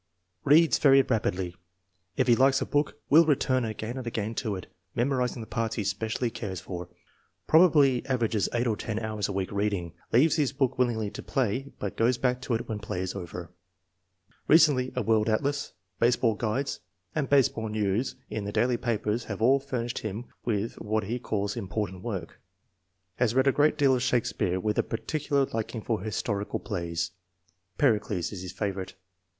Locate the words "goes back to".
11.97-12.55